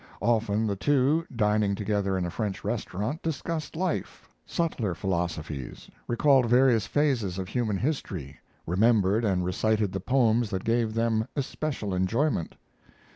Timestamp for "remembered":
8.65-9.23